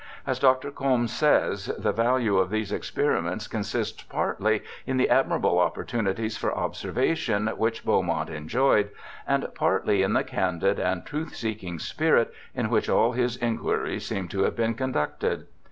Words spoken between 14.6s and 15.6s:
conducted.